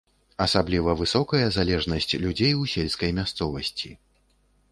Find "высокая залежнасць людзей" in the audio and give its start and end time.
1.01-2.53